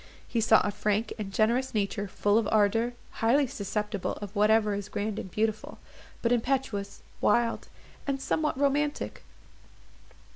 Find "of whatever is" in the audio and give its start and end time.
4.13-4.89